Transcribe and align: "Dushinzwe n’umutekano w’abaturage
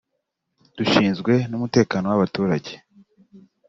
"Dushinzwe 0.77 1.33
n’umutekano 1.49 2.05
w’abaturage 2.11 2.73